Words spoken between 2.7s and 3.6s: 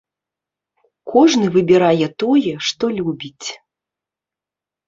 што любіць.